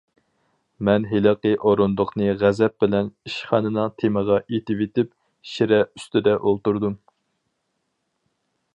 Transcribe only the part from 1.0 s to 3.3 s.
ھېلىقى ئورۇندۇقنى غەزەپ بىلەن